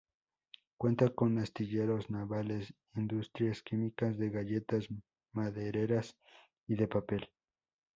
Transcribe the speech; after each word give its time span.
Cuenta 0.79 1.09
con 1.13 1.37
astilleros 1.37 2.09
navales, 2.09 2.73
industrias 2.95 3.61
químicas, 3.61 4.17
de 4.17 4.31
galletas, 4.31 4.87
madereras 5.31 6.17
y 6.65 6.73
de 6.73 6.87
papel. 6.87 7.29